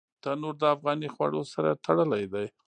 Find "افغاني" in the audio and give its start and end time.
0.75-1.07